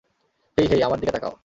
হেই, 0.57 0.67
hey, 0.67 0.81
আমার 0.83 0.99
দিকে 0.99 1.13
তাকাও। 1.13 1.33